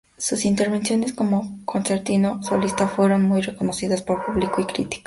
[0.17, 4.97] Sus intervenciones como concertino solista fueron muy reconocidas por público y crítica.